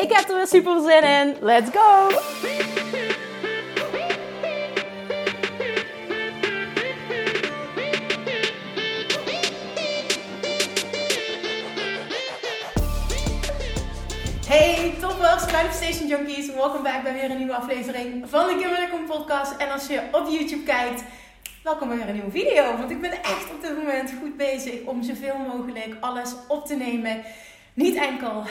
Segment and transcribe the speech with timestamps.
[0.00, 1.36] Ik heb er weer super zin in.
[1.40, 2.08] Let's go!
[14.46, 16.54] Hey toppers, Manifestation Junkies.
[16.54, 19.56] Welkom back bij weer een nieuwe aflevering van de Kim podcast.
[19.56, 21.02] En als je op YouTube kijkt,
[21.62, 22.76] welkom bij weer een nieuwe video.
[22.76, 26.74] Want ik ben echt op dit moment goed bezig om zoveel mogelijk alles op te
[26.74, 27.22] nemen.
[27.74, 28.44] Niet enkel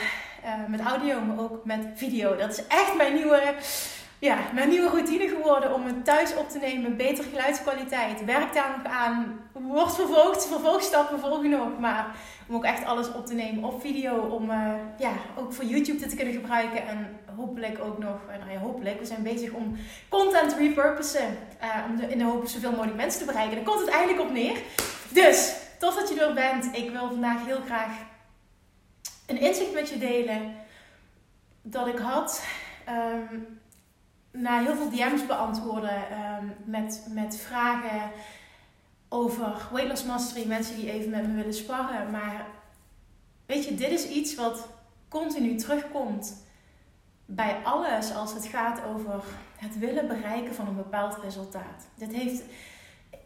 [0.44, 2.36] uh, met audio, maar ook met video.
[2.36, 3.54] Dat is echt mijn nieuwe,
[4.18, 6.96] ja, mijn nieuwe routine geworden om het thuis op te nemen.
[6.96, 8.24] Betere geluidskwaliteit.
[8.24, 9.40] Werk daar nog aan.
[9.52, 10.46] Wordt vervolgd.
[10.46, 11.78] Vervolgstappen volgen nog.
[11.78, 12.06] Maar
[12.48, 14.16] om ook echt alles op te nemen op video.
[14.16, 16.86] Om uh, ja, ook voor YouTube dit te kunnen gebruiken.
[16.86, 19.76] En hopelijk ook nog, uh, nou ja, hopelijk, we zijn bezig om
[20.08, 21.38] content repurposen.
[21.88, 23.54] om in de hoop zoveel mogelijk mensen te bereiken.
[23.56, 24.56] Daar komt het eigenlijk op neer.
[25.08, 26.76] Dus, tof dat je er bent.
[26.76, 27.90] Ik wil vandaag heel graag
[29.30, 30.54] een inzicht met je delen
[31.62, 32.44] dat ik had
[32.88, 33.60] um,
[34.30, 36.02] na heel veel DM's beantwoorden
[36.40, 38.10] um, met, met vragen
[39.08, 42.10] over weight loss mastery, mensen die even met me willen sparren.
[42.10, 42.46] Maar
[43.46, 44.68] weet je, dit is iets wat
[45.08, 46.48] continu terugkomt
[47.26, 49.22] bij alles als het gaat over
[49.56, 51.88] het willen bereiken van een bepaald resultaat.
[51.94, 52.42] Dit heeft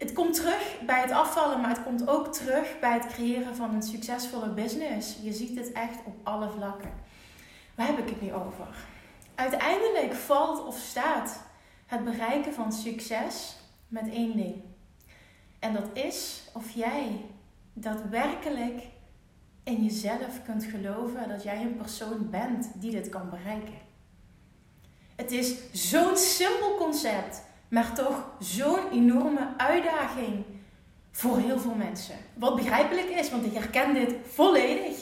[0.04, 3.74] het komt terug bij het afvallen, maar het komt ook terug bij het creëren van
[3.74, 5.16] een succesvolle business.
[5.22, 6.92] Je ziet het echt op alle vlakken.
[7.74, 8.66] Waar heb ik het nu over?
[9.34, 11.42] Uiteindelijk valt of staat
[11.86, 13.56] het bereiken van succes
[13.88, 14.62] met één ding.
[15.58, 17.24] En dat is of jij
[17.72, 18.82] daadwerkelijk
[19.62, 23.78] in jezelf kunt geloven dat jij een persoon bent die dit kan bereiken.
[25.16, 27.42] Het is zo'n simpel concept
[27.74, 30.44] maar toch zo'n enorme uitdaging
[31.10, 32.16] voor heel veel mensen.
[32.34, 34.96] Wat begrijpelijk is, want ik herken dit volledig.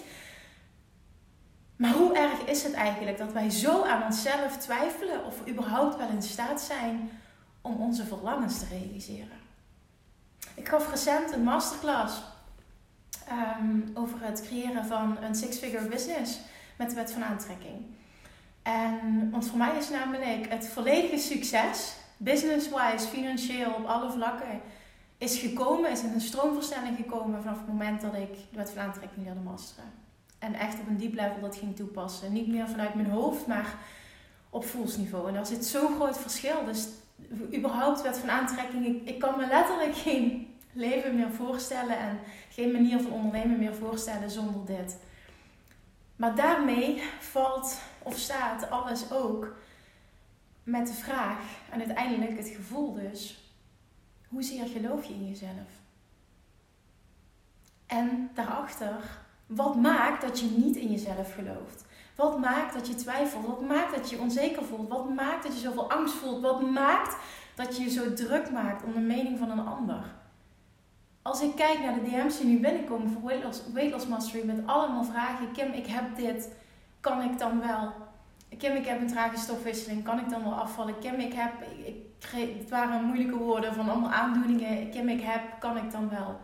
[1.77, 5.97] Maar hoe erg is het eigenlijk dat wij zo aan onszelf twijfelen of we überhaupt
[5.97, 7.10] wel in staat zijn
[7.60, 9.41] om onze verlangens te realiseren?
[10.54, 12.22] Ik gaf recent een masterclass
[13.28, 16.39] ehm, over het creëren van een six-figure business
[16.77, 17.84] met de wet van aantrekking.
[18.62, 24.60] En, want voor mij is namelijk het volledige succes business-wise, financieel, op alle vlakken,
[25.19, 28.83] is gekomen, is in een stroomversnelling gekomen vanaf het moment dat ik de wet van
[28.83, 29.93] aantrekking leerde masteren.
[30.38, 32.33] En echt op een diep level dat ging toepassen.
[32.33, 33.75] Niet meer vanuit mijn hoofd, maar
[34.50, 35.28] op voelsniveau.
[35.28, 36.65] En daar zit zo'n groot verschil.
[36.65, 36.88] Dus
[37.55, 42.19] überhaupt wet van aantrekking, ik, ik kan me letterlijk geen leven meer voorstellen en
[42.50, 44.97] geen manier van ondernemen meer voorstellen zonder dit.
[46.16, 49.54] Maar daarmee valt of staat alles ook
[50.62, 51.39] met de vraag
[51.71, 53.53] en uiteindelijk het gevoel dus,
[54.28, 55.81] hoezeer geloof je in jezelf?
[57.87, 61.84] En daarachter, wat maakt dat je niet in jezelf gelooft?
[62.17, 63.47] Wat maakt dat je twijfelt?
[63.47, 64.89] Wat maakt dat je onzeker voelt?
[64.89, 66.43] Wat maakt dat je zoveel angst voelt?
[66.43, 67.17] Wat maakt
[67.55, 70.05] dat je je zo druk maakt om de mening van een ander?
[71.22, 74.47] Als ik kijk naar de DM's die nu binnenkomen voor Weight Loss, Weight Loss Mastery
[74.47, 75.53] met allemaal vragen.
[75.53, 76.55] Kim, ik heb dit.
[77.01, 77.93] Kan ik dan wel?
[78.59, 80.05] Kim, ik heb een trage stofwisseling.
[80.05, 80.99] Kan ik dan wel afvallen?
[80.99, 81.53] Kim, ik heb...
[81.85, 81.97] Ik,
[82.33, 84.91] het waren moeilijke woorden van allemaal aandoeningen.
[84.91, 85.43] Kim, ik heb...
[85.59, 86.41] Kan ik dan wel?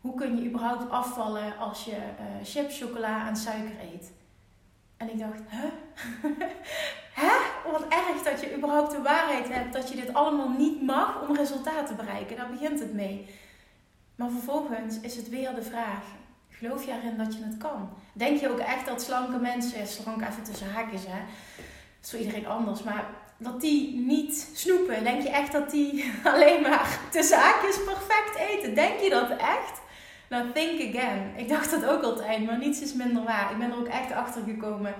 [0.00, 4.12] Hoe kun je überhaupt afvallen als je uh, chips, chocola en suiker eet?
[4.96, 5.68] En ik dacht, hè?
[7.22, 7.32] hè?
[7.70, 11.36] Wat erg dat je überhaupt de waarheid hebt dat je dit allemaal niet mag om
[11.36, 12.36] resultaat te bereiken.
[12.36, 13.28] Daar begint het mee.
[14.14, 16.02] Maar vervolgens is het weer de vraag:
[16.58, 17.88] Geloof je erin dat je het kan?
[18.12, 21.18] Denk je ook echt dat slanke mensen, slank even tussen haakjes hè,
[21.58, 23.04] dat is voor iedereen anders, maar
[23.36, 25.04] dat die niet snoepen?
[25.04, 28.74] Denk je echt dat die alleen maar tussen haakjes perfect eten?
[28.74, 29.82] Denk je dat echt?
[30.28, 31.32] Nou, think again.
[31.36, 33.50] Ik dacht dat ook altijd, maar niets is minder waar.
[33.50, 34.94] Ik ben er ook echt achter gekomen.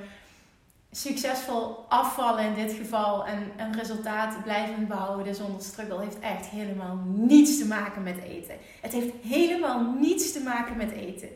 [0.97, 6.99] Succesvol afvallen in dit geval en een resultaat blijven behouden zonder struggle heeft echt helemaal
[7.05, 8.55] niets te maken met eten.
[8.81, 11.29] Het heeft helemaal niets te maken met eten.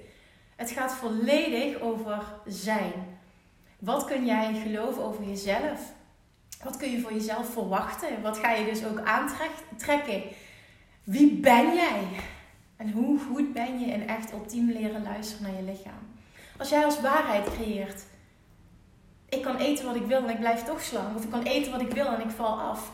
[0.57, 2.93] Het gaat volledig over zijn.
[3.79, 5.93] Wat kun jij geloven over jezelf?
[6.65, 8.23] Wat kun je voor jezelf verwachten?
[8.23, 10.23] Wat ga je dus ook aantrekken?
[11.05, 12.03] Wie ben jij?
[12.77, 16.17] En hoe goed ben je in echt ultiem leren luisteren naar je lichaam?
[16.59, 18.03] Als jij als waarheid creëert
[19.29, 21.17] ik kan eten wat ik wil en ik blijf toch slank.
[21.17, 22.91] Of ik kan eten wat ik wil en ik val af.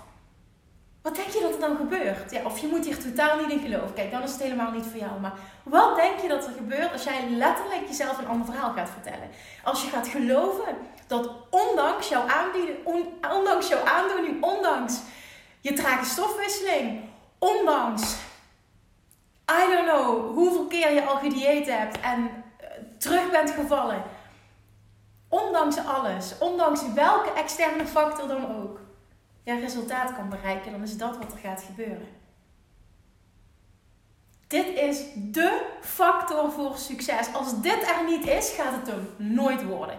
[1.03, 2.31] Wat denk je dat er dan gebeurt?
[2.31, 3.95] Ja, of je moet hier totaal niet in geloven.
[3.95, 5.21] Kijk, dan is het helemaal niet voor jou.
[5.21, 5.33] Maar
[5.63, 9.31] wat denk je dat er gebeurt als jij letterlijk jezelf een ander verhaal gaat vertellen?
[9.65, 10.77] Als je gaat geloven
[11.07, 12.77] dat ondanks jouw aanbieden,
[13.33, 15.01] ondanks jouw aandoening, ondanks
[15.61, 17.01] je trage stofwisseling,
[17.39, 18.17] ondanks,
[19.51, 22.67] I don't know, hoeveel keer je al gedieet hebt en eh,
[22.99, 24.03] terug bent gevallen.
[25.35, 28.81] Ondanks alles, ondanks welke externe factor dan ook
[29.45, 32.09] ja, resultaat kan bereiken, dan is dat wat er gaat gebeuren.
[34.47, 37.35] Dit is de factor voor succes.
[37.35, 39.99] Als dit er niet is, gaat het hem nooit worden.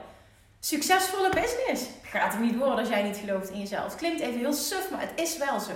[0.60, 3.96] Succesvolle business gaat hem niet worden als jij niet gelooft in jezelf.
[3.96, 5.74] Klinkt even heel suf, maar het is wel zo.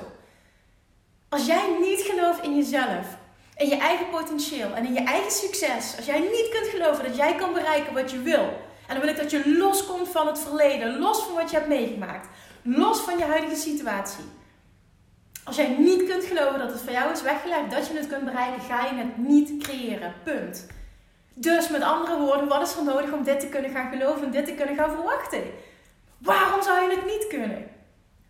[1.29, 3.17] Als jij niet gelooft in jezelf,
[3.55, 7.15] in je eigen potentieel en in je eigen succes, als jij niet kunt geloven dat
[7.15, 10.39] jij kan bereiken wat je wil, en dan wil ik dat je loskomt van het
[10.39, 12.27] verleden, los van wat je hebt meegemaakt,
[12.63, 14.23] Los van je huidige situatie.
[15.43, 18.25] Als jij niet kunt geloven dat het voor jou is weggelegd, dat je het kunt
[18.25, 20.13] bereiken, ga je het niet creëren.
[20.23, 20.67] Punt.
[21.33, 24.31] Dus met andere woorden, wat is er nodig om dit te kunnen gaan geloven en
[24.31, 25.41] dit te kunnen gaan verwachten?
[26.17, 27.67] Waarom zou je het niet kunnen?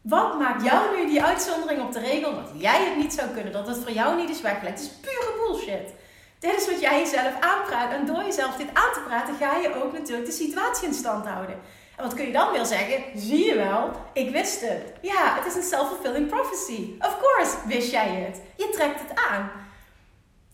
[0.01, 3.53] Wat maakt jou nu die uitzondering op de regel dat jij het niet zou kunnen,
[3.53, 4.79] dat het voor jou niet is weggelegd?
[4.79, 5.93] Het is pure bullshit.
[6.39, 7.91] Dit is wat jij jezelf aanpraat.
[7.91, 11.25] En door jezelf dit aan te praten, ga je ook natuurlijk de situatie in stand
[11.25, 11.55] houden.
[11.95, 13.03] En wat kun je dan weer zeggen?
[13.15, 14.93] Zie je wel, ik wist het.
[15.01, 16.93] Ja, het is een self-fulfilling prophecy.
[16.99, 18.41] Of course wist jij het.
[18.55, 19.51] Je trekt het aan.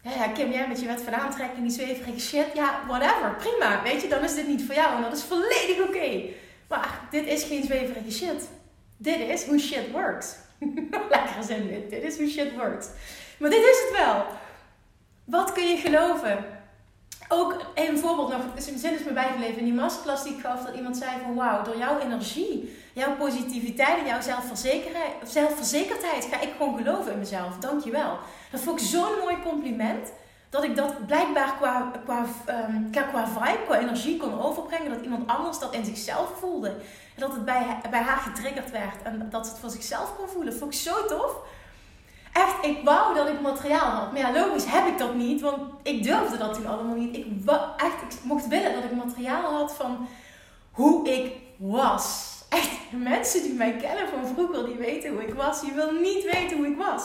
[0.02, 2.46] Ja, Kim, jij met je wet van aantrekking, die zweverige shit.
[2.54, 3.36] Ja, whatever.
[3.38, 3.84] Prima.
[3.84, 4.96] Weet je, dan is dit niet voor jou.
[4.96, 6.22] En dat is volledig oké.
[6.68, 8.50] Maar dit is geen zweverige shit.
[8.98, 10.36] Dit is hoe shit works.
[11.10, 11.90] Lekker zin dit.
[11.90, 12.88] Dit is hoe shit works.
[13.38, 14.26] Maar dit is het wel.
[15.26, 16.56] Wat kun je geloven?
[17.28, 20.66] ook een voorbeeld nog, in zin is me bijgebleven in die masterclass die ik gaf,
[20.66, 24.22] dat iemand zei van wauw, door jouw energie, jouw positiviteit en jouw
[25.24, 27.58] zelfverzekerdheid ga ik gewoon geloven in mezelf.
[27.58, 28.18] Dankjewel.
[28.52, 30.12] Dat vond ik zo'n mooi compliment,
[30.50, 35.28] dat ik dat blijkbaar qua, qua, um, qua vibe, qua energie kon overbrengen, dat iemand
[35.28, 36.70] anders dat in zichzelf voelde.
[36.70, 40.28] En dat het bij, bij haar getriggerd werd en dat ze het voor zichzelf kon
[40.28, 40.50] voelen.
[40.50, 41.36] Dat vond ik zo tof
[42.36, 44.12] echt, ik wou dat ik materiaal had.
[44.12, 47.16] Maar ja, logisch heb ik dat niet, want ik durfde dat toen allemaal niet.
[47.16, 47.26] Ik,
[47.78, 50.08] echt, ik mocht willen dat ik materiaal had van
[50.72, 52.34] hoe ik was.
[52.50, 55.62] Echt, mensen die mij kennen van vroeger, die weten hoe ik was.
[55.62, 57.04] Je wil niet weten hoe ik was.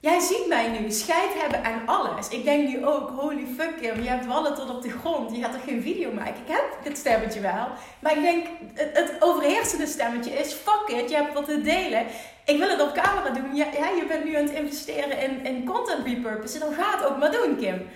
[0.00, 2.28] Jij ziet mij nu, scheid hebben aan alles.
[2.28, 5.36] Ik denk nu ook, holy fuck Kim, je hebt wallen tot op de grond.
[5.36, 6.34] Je gaat er geen video maken.
[6.46, 7.66] Ik heb het stemmetje wel.
[7.98, 12.06] Maar ik denk, het, het overheersende stemmetje is, fuck it, je hebt wat te delen.
[12.44, 13.54] Ik wil het op camera doen.
[13.54, 16.58] Ja, je bent nu aan het investeren in, in content repurpose.
[16.58, 17.88] Dan ga het ook maar doen, Kim.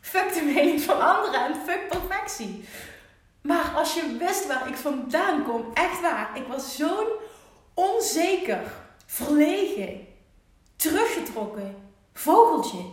[0.00, 2.64] Fuck de mening van anderen en fuck perfectie.
[3.40, 6.30] Maar als je wist waar ik vandaan kom, echt waar.
[6.34, 7.06] Ik was zo'n
[7.74, 8.60] onzeker,
[9.06, 10.06] verlegen,
[10.76, 11.74] teruggetrokken
[12.12, 12.84] vogeltje.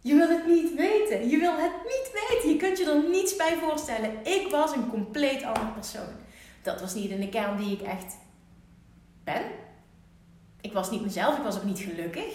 [0.00, 1.28] Je wil het niet weten.
[1.28, 2.48] Je wil het niet weten.
[2.48, 4.10] Je kunt je er niets bij voorstellen.
[4.22, 6.14] Ik was een compleet andere persoon.
[6.62, 8.16] Dat was niet in de kern die ik echt
[9.24, 9.42] ben.
[10.60, 12.34] Ik was niet mezelf, ik was ook niet gelukkig.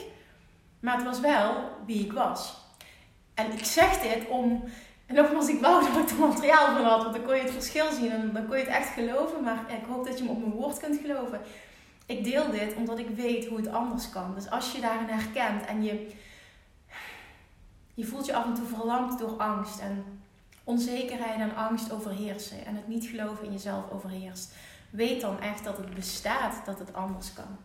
[0.79, 2.55] Maar het was wel wie ik was.
[3.33, 4.63] En ik zeg dit om.
[5.05, 7.51] En nogmaals, ik wou dat ik er materiaal van had, want dan kon je het
[7.51, 9.43] verschil zien en dan kon je het echt geloven.
[9.43, 11.41] Maar ik hoop dat je me op mijn woord kunt geloven.
[12.05, 14.33] Ik deel dit omdat ik weet hoe het anders kan.
[14.35, 16.11] Dus als je daarin herkent en je,
[17.93, 20.05] je voelt je af en toe verlamd door angst en
[20.63, 24.53] onzekerheid en angst overheersen en het niet geloven in jezelf overheerst,
[24.89, 27.57] weet dan echt dat het bestaat dat het anders kan.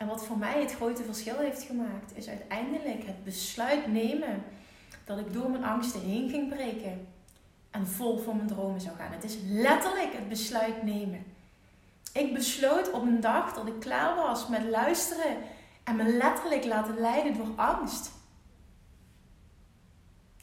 [0.00, 4.44] En wat voor mij het grote verschil heeft gemaakt, is uiteindelijk het besluit nemen
[5.04, 7.06] dat ik door mijn angsten heen ging breken
[7.70, 9.12] en vol voor mijn dromen zou gaan.
[9.12, 11.24] Het is letterlijk het besluit nemen.
[12.12, 15.36] Ik besloot op een dag dat ik klaar was met luisteren
[15.84, 18.10] en me letterlijk laten leiden door angst.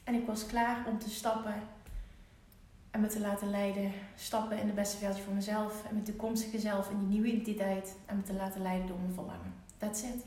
[0.04, 1.62] En ik was klaar om te stappen
[2.98, 3.92] en me te laten leiden.
[4.16, 7.96] Stappen in de beste versie van mezelf en mijn toekomstige zelf in die nieuwe identiteit.
[8.06, 9.54] En me te laten leiden door mijn verlangen.
[9.78, 10.26] That's it.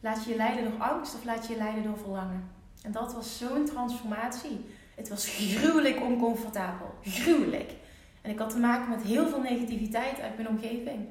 [0.00, 2.48] Laat je je leiden door angst of laat je je leiden door verlangen.
[2.82, 4.64] En dat was zo'n transformatie.
[4.94, 6.94] Het was gruwelijk oncomfortabel.
[7.02, 7.74] Gruwelijk.
[8.22, 11.06] En ik had te maken met heel veel negativiteit uit mijn omgeving.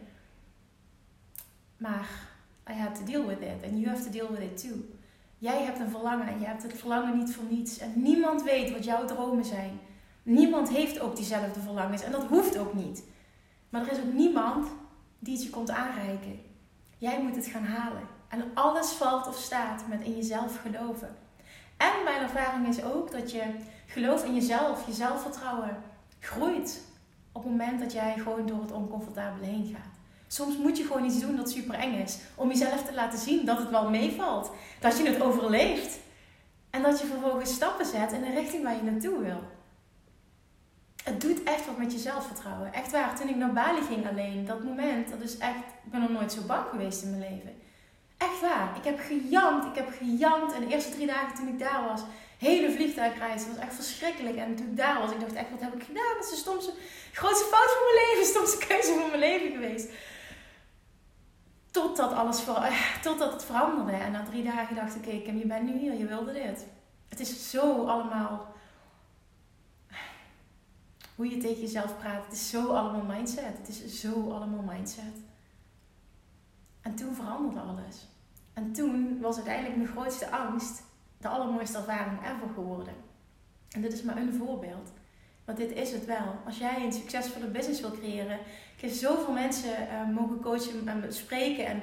[1.78, 2.10] Maar
[2.70, 3.64] I had to deal with it.
[3.64, 4.78] And you have to deal with it too.
[5.38, 7.78] Jij hebt een verlangen en je hebt het verlangen niet voor niets.
[7.78, 9.80] En niemand weet wat jouw dromen zijn.
[10.26, 12.04] Niemand heeft ook diezelfde verlangens.
[12.04, 13.04] En dat hoeft ook niet.
[13.70, 14.68] Maar er is ook niemand
[15.20, 16.40] die het je komt aanreiken.
[16.98, 18.02] Jij moet het gaan halen.
[18.28, 21.16] En alles valt of staat met in jezelf geloven.
[21.78, 23.44] En mijn ervaring is ook dat je
[23.86, 25.84] geloof in jezelf, je zelfvertrouwen,
[26.20, 26.82] groeit
[27.32, 29.94] op het moment dat jij gewoon door het oncomfortabele heen gaat.
[30.28, 32.18] Soms moet je gewoon iets doen dat super eng is.
[32.36, 34.52] Om jezelf te laten zien dat het wel meevalt.
[34.80, 36.00] Dat je het overleeft.
[36.70, 39.42] En dat je vervolgens stappen zet in de richting waar je naartoe wil.
[41.06, 42.74] Het doet echt wat met je zelfvertrouwen.
[42.74, 43.16] Echt waar.
[43.16, 45.66] Toen ik naar Bali ging alleen, dat moment, dat is echt.
[45.86, 47.62] Ik ben nog nooit zo bang geweest in mijn leven.
[48.18, 48.78] Echt waar.
[48.78, 49.66] Ik heb gejankt.
[49.66, 50.54] Ik heb gejankt.
[50.54, 52.02] En de eerste drie dagen toen ik daar was,
[52.38, 54.36] hele vliegtuigreis, was echt verschrikkelijk.
[54.36, 56.14] En toen ik daar was, ik dacht echt, wat heb ik gedaan?
[56.16, 56.74] Dat is de stomste,
[57.12, 58.26] grootste fout van mijn leven.
[58.34, 59.90] Stomste keuze van mijn leven geweest.
[61.72, 63.92] Totdat, alles voor, eh, totdat het veranderde.
[63.92, 66.66] En na drie dagen dacht ik, oké je bent nu hier, je wilde dit.
[67.10, 68.54] Het is zo allemaal...
[71.16, 72.26] Hoe je tegen jezelf praat.
[72.26, 73.58] Het is zo allemaal mindset.
[73.58, 75.16] Het is zo allemaal mindset.
[76.82, 78.08] En toen veranderde alles.
[78.54, 80.84] En toen was uiteindelijk mijn grootste angst
[81.18, 82.94] de allermooiste ervaring ever geworden.
[83.70, 84.92] En dit is maar een voorbeeld.
[85.46, 86.40] Want dit is het wel.
[86.46, 88.40] Als jij een succesvolle business wil creëren.
[88.76, 91.66] Ik heb zoveel mensen uh, mogen coachen en spreken.
[91.66, 91.82] En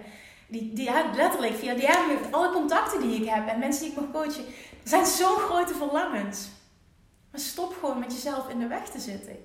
[0.49, 4.11] die, die letterlijk via DM, alle contacten die ik heb en mensen die ik mag
[4.11, 4.45] coachen.
[4.85, 6.49] Zijn zo'n grote verlangens.
[7.33, 9.37] Maar stop gewoon met jezelf in de weg te zitten.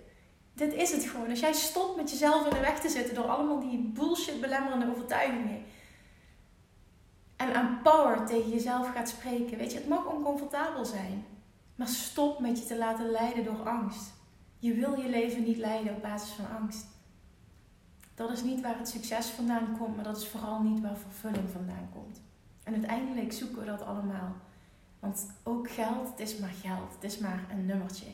[0.53, 1.29] Dit is het gewoon.
[1.29, 4.89] Als jij stopt met jezelf in de weg te zitten door allemaal die bullshit belemmerende
[4.89, 5.63] overtuigingen.
[7.35, 9.57] En aan power tegen jezelf gaat spreken.
[9.57, 11.25] Weet je, het mag oncomfortabel zijn.
[11.75, 14.13] Maar stop met je te laten leiden door angst.
[14.59, 16.85] Je wil je leven niet leiden op basis van angst.
[18.15, 21.49] Dat is niet waar het succes vandaan komt, maar dat is vooral niet waar vervulling
[21.49, 22.21] vandaan komt.
[22.63, 24.35] En uiteindelijk zoeken we dat allemaal.
[25.07, 26.93] Want ook geld, het is maar geld.
[26.93, 28.05] Het is maar een nummertje.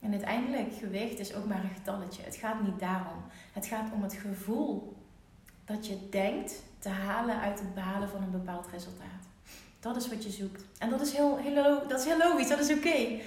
[0.00, 2.22] En uiteindelijk, gewicht is ook maar een getalletje.
[2.22, 3.22] Het gaat niet daarom.
[3.52, 4.96] Het gaat om het gevoel
[5.64, 9.24] dat je denkt te halen uit het behalen van een bepaald resultaat.
[9.80, 10.64] Dat is wat je zoekt.
[10.78, 13.20] En dat is heel, heel, dat is heel logisch, dat is oké.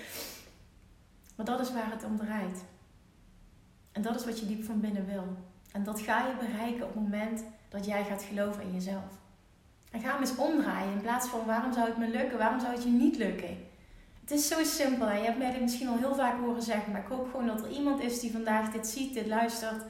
[1.36, 2.64] Maar dat is waar het om draait.
[3.92, 5.26] En dat is wat je diep van binnen wil.
[5.72, 9.20] En dat ga je bereiken op het moment dat jij gaat geloven in jezelf.
[9.92, 10.92] En ga hem eens omdraaien.
[10.92, 13.68] In plaats van waarom zou het me lukken, waarom zou het je niet lukken?
[14.22, 15.08] Het is zo simpel.
[15.08, 16.92] En je hebt mij dit misschien al heel vaak horen zeggen.
[16.92, 19.84] Maar ik hoop gewoon dat er iemand is die vandaag dit ziet, dit luistert.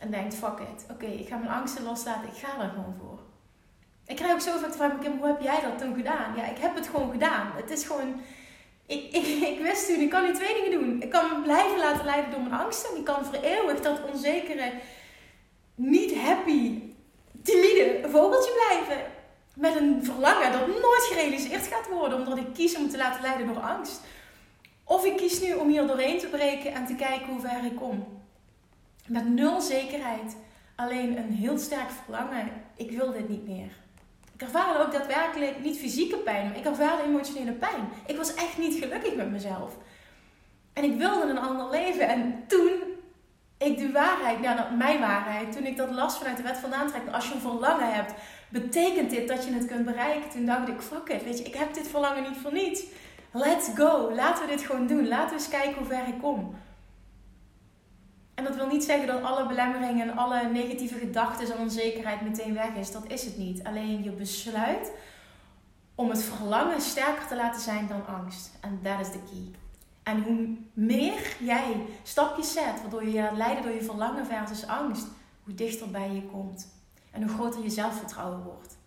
[0.00, 0.86] En denkt, fuck it.
[0.90, 2.28] Oké, ik ga mijn angsten loslaten.
[2.28, 3.18] Ik ga er gewoon voor.
[4.06, 6.36] Ik krijg ook zo vaak de vraag, hoe heb jij dat toen gedaan?
[6.36, 7.50] Ja, ik heb het gewoon gedaan.
[7.54, 8.20] Het is gewoon...
[8.86, 11.02] Ik, ik, ik wist toen, ik kan nu twee dingen doen.
[11.02, 12.96] Ik kan me blijven laten leiden door mijn angsten.
[12.96, 14.72] Ik kan voor eeuwig dat onzekere,
[15.74, 16.80] niet happy,
[17.42, 19.11] timide vogeltje blijven.
[19.54, 22.18] Met een verlangen dat nooit gerealiseerd gaat worden.
[22.18, 24.00] Omdat ik kies om te laten leiden door angst.
[24.84, 27.76] Of ik kies nu om hier doorheen te breken en te kijken hoe ver ik
[27.76, 28.22] kom.
[29.06, 30.36] Met nul zekerheid.
[30.76, 32.52] Alleen een heel sterk verlangen.
[32.76, 33.70] Ik wil dit niet meer.
[34.34, 37.88] Ik ervaarde ook daadwerkelijk niet fysieke pijn, maar ik ervaarde emotionele pijn.
[38.06, 39.76] Ik was echt niet gelukkig met mezelf.
[40.72, 42.08] En ik wilde een ander leven.
[42.08, 42.70] En toen
[43.58, 47.14] ik de waarheid, nou, mijn waarheid, toen ik dat las vanuit de wet van aantrekking,
[47.14, 48.14] als je een verlangen hebt,
[48.52, 50.30] betekent dit dat je het kunt bereiken?
[50.30, 52.82] Toen dacht ik, fuck it, weet je, ik heb dit verlangen niet voor niets.
[53.32, 55.08] Let's go, laten we dit gewoon doen.
[55.08, 56.54] Laten we eens kijken hoe ver ik kom.
[58.34, 62.54] En dat wil niet zeggen dat alle belemmeringen en alle negatieve gedachten en onzekerheid meteen
[62.54, 62.92] weg is.
[62.92, 63.64] Dat is het niet.
[63.64, 64.92] Alleen je besluit
[65.94, 68.50] om het verlangen sterker te laten zijn dan angst.
[68.60, 69.60] En dat is de key.
[70.02, 75.06] En hoe meer jij stapjes zet, waardoor je je leiden door je verlangen versus angst,
[75.44, 76.81] hoe dichter bij je komt.
[77.12, 78.78] En hoe groter je zelfvertrouwen wordt.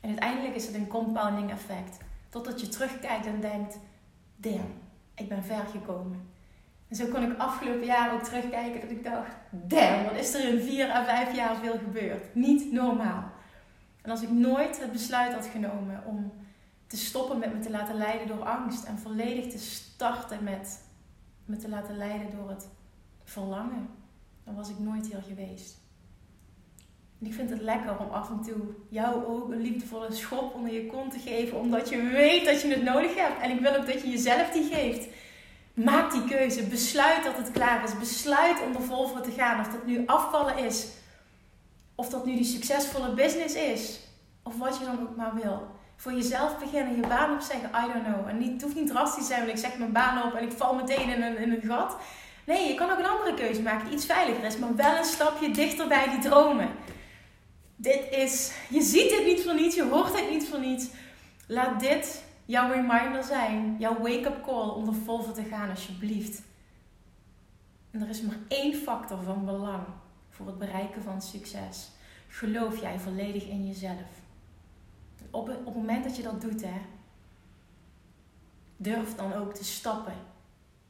[0.00, 1.98] En uiteindelijk is het een compounding effect.
[2.28, 3.78] Totdat je terugkijkt en denkt:
[4.36, 4.74] damn,
[5.14, 6.32] ik ben ver gekomen.
[6.88, 10.48] En zo kon ik afgelopen jaar ook terugkijken dat ik dacht, damn, wat is er
[10.48, 12.34] in vier à vijf jaar veel gebeurd.
[12.34, 13.32] Niet normaal.
[14.02, 16.32] En als ik nooit het besluit had genomen om
[16.86, 20.84] te stoppen met me te laten leiden door angst en volledig te starten met
[21.44, 22.68] me te laten leiden door het
[23.24, 23.88] verlangen,
[24.44, 25.83] dan was ik nooit hier geweest.
[27.20, 30.72] En ik vind het lekker om af en toe jou ook een liefdevolle schop onder
[30.72, 33.40] je kont te geven, omdat je weet dat je het nodig hebt.
[33.40, 35.08] En ik wil ook dat je jezelf die geeft.
[35.74, 36.62] Maak die keuze.
[36.62, 37.98] Besluit dat het klaar is.
[37.98, 39.60] Besluit om er vol voor te gaan.
[39.60, 40.88] Of dat nu afvallen is.
[41.94, 44.00] Of dat nu die succesvolle business is.
[44.42, 45.66] Of wat je dan ook maar wil.
[45.96, 46.96] Voor jezelf beginnen.
[46.96, 47.68] Je baan opzeggen.
[47.68, 48.28] I don't know.
[48.28, 49.46] En het hoeft niet drastisch te zijn.
[49.46, 51.96] Want ik zeg mijn baan op en ik val meteen in een, in een gat.
[52.46, 53.84] Nee, je kan ook een andere keuze maken.
[53.84, 54.58] Die iets veiliger is.
[54.58, 56.68] Maar wel een stapje dichter bij die dromen.
[57.76, 58.52] Dit is...
[58.70, 59.74] Je ziet dit niet voor niets.
[59.74, 60.86] Je hoort dit niet voor niets.
[61.46, 66.42] Laat dit jouw reminder zijn, jouw wake-up call om er vol voor te gaan, alsjeblieft.
[67.90, 69.86] En er is maar één factor van belang
[70.28, 71.88] voor het bereiken van succes.
[72.28, 74.22] Geloof jij volledig in jezelf.
[75.30, 76.80] Op het, op het moment dat je dat doet, hè,
[78.76, 80.14] durf dan ook te stappen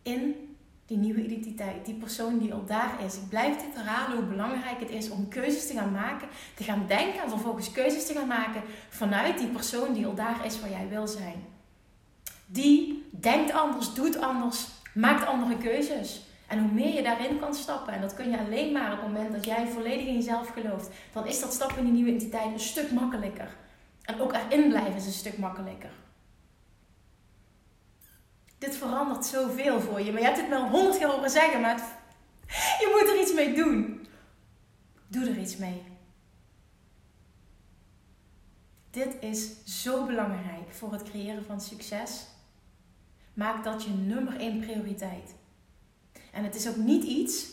[0.03, 0.54] in
[0.87, 3.15] Die nieuwe identiteit, die persoon die al daar is.
[3.15, 6.85] Ik blijf dit herhalen hoe belangrijk het is om keuzes te gaan maken, te gaan
[6.87, 10.71] denken en vervolgens keuzes te gaan maken vanuit die persoon die al daar is waar
[10.71, 11.45] jij wil zijn.
[12.47, 16.23] Die denkt anders, doet anders, maakt andere keuzes.
[16.47, 19.13] En hoe meer je daarin kan stappen, en dat kun je alleen maar op het
[19.13, 22.53] moment dat jij volledig in jezelf gelooft, dan is dat stappen in die nieuwe identiteit
[22.53, 23.57] een stuk makkelijker.
[24.03, 25.91] En ook erin blijven is een stuk makkelijker.
[28.65, 30.13] Dit verandert zoveel voor je.
[30.13, 31.79] Maar je hebt het me al honderd keer horen zeggen, maar
[32.81, 34.07] je moet er iets mee doen.
[35.07, 35.83] Doe er iets mee.
[38.91, 42.27] Dit is zo belangrijk voor het creëren van succes.
[43.35, 45.35] Maak dat je nummer één prioriteit.
[46.33, 47.47] En het is ook niet iets,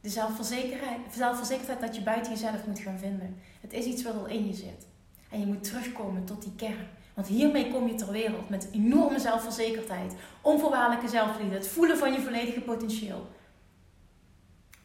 [0.00, 3.36] de zelfverzekerdheid dat je buiten jezelf moet gaan vinden.
[3.60, 4.86] Het is iets wat al in je zit.
[5.30, 6.88] En je moet terugkomen tot die kern.
[7.16, 12.20] Want hiermee kom je ter wereld met enorme zelfverzekerdheid, onvoorwaardelijke zelfliefde, het voelen van je
[12.20, 13.26] volledige potentieel.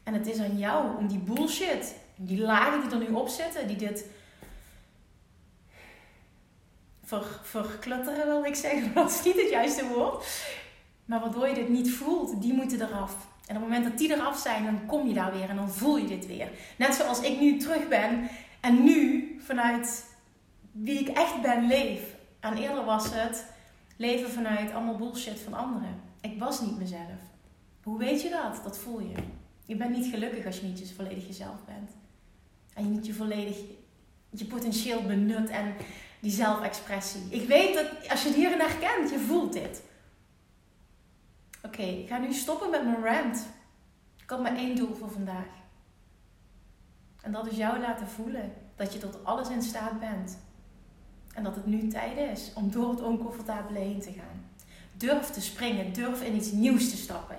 [0.04, 3.68] En het is aan jou om die bullshit, die lagen die er nu op zitten,
[3.68, 4.06] die dit
[7.04, 10.26] ver, verklutteren wil ik zeggen, dat is niet het juiste woord.
[11.06, 13.16] Maar waardoor je dit niet voelt, die moeten eraf.
[13.46, 15.72] En op het moment dat die eraf zijn, dan kom je daar weer en dan
[15.72, 16.50] voel je dit weer.
[16.78, 20.06] Net zoals ik nu terug ben en nu vanuit
[20.72, 22.11] wie ik echt ben leef.
[22.42, 23.46] En eerder was het
[23.98, 26.02] leven vanuit allemaal bullshit van anderen.
[26.22, 27.20] Ik was niet mezelf.
[27.84, 28.64] Hoe weet je dat?
[28.64, 29.16] Dat voel je.
[29.66, 31.92] Je bent niet gelukkig als je niet je volledig jezelf bent.
[32.74, 33.58] En je niet je volledig
[34.30, 35.76] je potentieel benut en
[36.20, 37.22] die zelfexpressie.
[37.30, 39.84] Ik weet dat als je het hierin herkent, je voelt dit.
[41.64, 43.48] Oké, ik ga nu stoppen met mijn rant.
[44.24, 45.48] Ik had maar één doel voor vandaag.
[47.22, 50.38] En dat is jou laten voelen dat je tot alles in staat bent.
[51.34, 54.46] En dat het nu tijd is om door het oncomfortabele heen te gaan.
[54.98, 57.38] Durf te springen, durf in iets nieuws te stappen.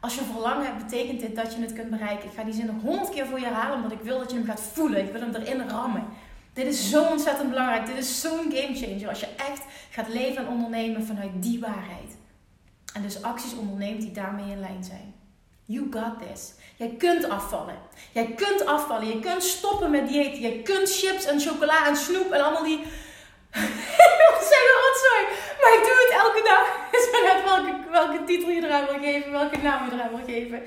[0.00, 2.28] Als je verlangen hebt, betekent dit dat je het kunt bereiken.
[2.28, 4.36] Ik ga die zin nog honderd keer voor je herhalen, omdat ik wil dat je
[4.36, 5.04] hem gaat voelen.
[5.04, 6.04] Ik wil hem erin rammen.
[6.52, 7.86] Dit is zo ontzettend belangrijk.
[7.86, 9.08] Dit is zo'n game changer.
[9.08, 12.16] Als je echt gaat leven en ondernemen vanuit die waarheid.
[12.94, 15.14] En dus acties onderneemt die daarmee in lijn zijn.
[15.64, 16.52] You got this.
[16.76, 17.76] Jij kunt afvallen.
[18.12, 19.06] Jij kunt afvallen.
[19.06, 20.36] Je kunt stoppen met dieet.
[20.36, 22.80] Je kunt chips en chocola en snoep en allemaal die
[24.20, 25.22] wil zeggen rotzooi.
[25.60, 26.64] Maar ik doe het elke dag.
[26.96, 30.62] Is net welke, welke titel je eraan wil geven, welke naam je eraan wil geven.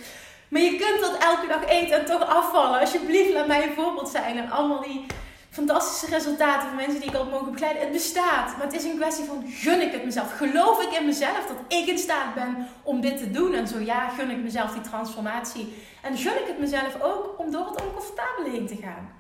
[0.48, 2.80] Maar je kunt dat elke dag eten en toch afvallen.
[2.80, 4.38] Alsjeblieft, laat mij een voorbeeld zijn.
[4.38, 5.06] En allemaal die
[5.50, 7.84] fantastische resultaten van mensen die ik al mogen begeleiden.
[7.84, 8.58] Het bestaat.
[8.58, 10.38] Maar het is een kwestie van gun ik het mezelf?
[10.38, 13.54] Geloof ik in mezelf dat ik in staat ben om dit te doen?
[13.54, 15.74] En zo ja, gun ik mezelf die transformatie.
[16.02, 19.17] En gun ik het mezelf ook om door het oncomfortabele heen te gaan.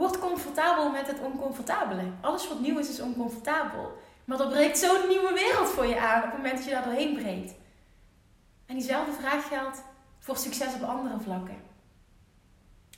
[0.00, 2.02] Word comfortabel met het oncomfortabele.
[2.20, 3.92] Alles wat nieuw is, is oncomfortabel.
[4.24, 6.84] Maar er breekt zo'n nieuwe wereld voor je aan op het moment dat je daar
[6.84, 7.54] doorheen breekt.
[8.66, 9.82] En diezelfde vraag geldt
[10.18, 11.56] voor succes op andere vlakken.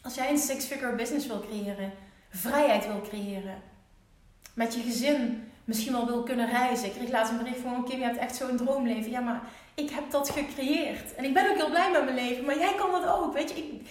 [0.02, 1.92] Als jij een six-figure business wil creëren,
[2.28, 3.62] vrijheid wil creëren,
[4.54, 6.86] met je gezin misschien wel wil kunnen reizen.
[6.86, 9.10] Ik kreeg laatst een bericht van, Kim, je hebt echt zo'n droomleven.
[9.10, 9.42] Ja, maar
[9.74, 11.14] ik heb dat gecreëerd.
[11.14, 13.32] En ik ben ook heel blij met mijn leven, maar jij kan dat ook.
[13.32, 13.88] Weet je, ik,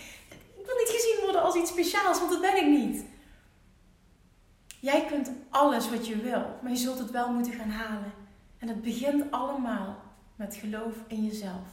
[0.62, 3.06] ik wil niet gezien worden als iets speciaals, want dat ben ik niet.
[4.80, 8.14] Jij kunt alles wat je wil, maar je zult het wel moeten gaan halen.
[8.58, 10.02] En het begint allemaal
[10.36, 11.68] met geloof in jezelf.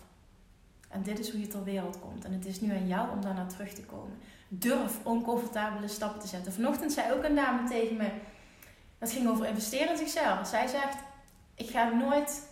[0.89, 2.25] En dit is hoe je ter wereld komt.
[2.25, 4.19] En het is nu aan jou om daarna terug te komen.
[4.49, 6.53] Durf oncomfortabele stappen te zetten.
[6.53, 8.11] Vanochtend zei ook een dame tegen me,
[8.99, 10.47] dat ging over investeren in zichzelf.
[10.47, 10.97] Zij zegt,
[11.55, 12.49] ik ga nooit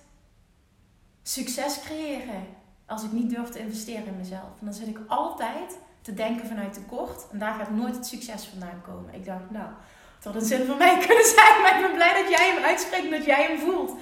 [1.22, 2.46] succes creëren
[2.86, 4.58] als ik niet durf te investeren in mezelf.
[4.60, 7.26] En dan zit ik altijd te denken vanuit tekort.
[7.32, 9.14] En daar gaat nooit het succes vandaan komen.
[9.14, 9.68] Ik dacht, nou,
[10.16, 11.62] het had een zin voor mij kunnen zijn.
[11.62, 13.92] Maar ik ben blij dat jij hem uitspreekt dat jij hem voelt.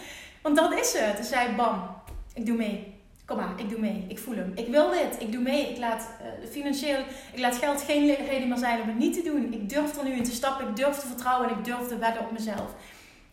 [0.42, 1.16] Want dat is het.
[1.16, 1.96] Toen zei bam,
[2.34, 3.02] ik doe mee.
[3.26, 4.04] Kom maar, ik doe mee.
[4.08, 4.52] Ik voel hem.
[4.54, 5.16] Ik wil dit.
[5.18, 5.70] Ik doe mee.
[5.70, 6.98] Ik laat uh, financieel,
[7.32, 9.52] ik laat geld geen reden meer zijn om het niet te doen.
[9.52, 10.68] Ik durf er nu in te stappen.
[10.68, 12.70] Ik durf te vertrouwen en ik durf te wedden op mezelf.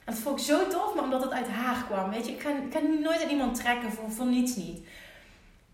[0.05, 2.10] En dat vond ik zo tof, maar omdat het uit haar kwam.
[2.10, 4.79] Weet je, ik ga, ik ga nooit aan iemand trekken voor, voor niets niet.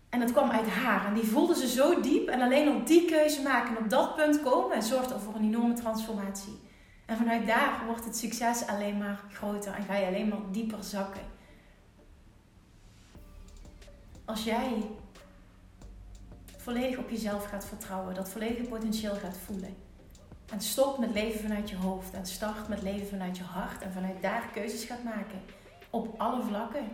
[0.08, 1.06] En dat kwam uit haar.
[1.06, 2.28] En die voelde ze zo diep.
[2.28, 5.44] En alleen op die keuze maken en op dat punt komen, zorgt er voor een
[5.44, 6.58] enorme transformatie.
[7.06, 10.84] En vanuit daar wordt het succes alleen maar groter en ga je alleen maar dieper
[10.84, 11.22] zakken.
[14.24, 14.90] Als jij
[16.56, 19.76] volledig op jezelf gaat vertrouwen, dat volledige potentieel gaat voelen.
[20.50, 23.92] En stopt met leven vanuit je hoofd en start met leven vanuit je hart en
[23.92, 25.40] vanuit daar keuzes gaat maken.
[25.90, 26.88] Op alle vlakken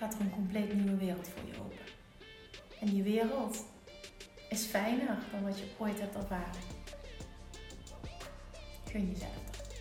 [0.00, 1.76] gaat er een compleet nieuwe wereld voor je open.
[2.80, 3.64] En die wereld
[4.48, 6.60] is fijner dan wat je ooit hebt ervaren.
[8.90, 9.74] Gun jezelf dat.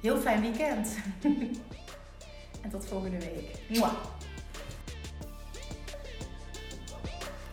[0.00, 0.96] Heel fijn weekend.
[2.62, 3.60] En tot volgende week.
[3.68, 3.94] Mwah.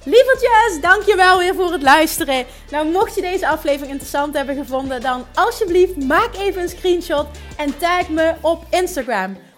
[0.04, 2.46] Lievertjes, dankjewel weer voor het luisteren.
[2.72, 7.78] Nou, mocht je deze aflevering interessant hebben gevonden, dan alsjeblieft maak even een screenshot en
[7.78, 9.38] tag me op Instagram.